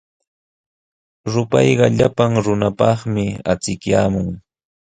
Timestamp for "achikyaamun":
3.51-4.27